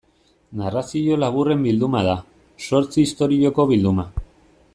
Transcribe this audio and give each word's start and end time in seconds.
Narrazio 0.61 1.17
laburren 1.23 1.61
bilduma 1.67 2.01
da, 2.09 2.17
zortzi 2.69 3.07
istorioko 3.11 3.69
bilduma. 3.75 4.09